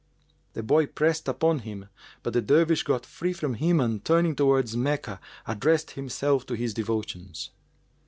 [0.53, 1.85] The boy pressed upon him,
[2.23, 6.73] but the Dervish got free from him and turning towards Meccah addressed himself to his
[6.73, 7.51] devotions.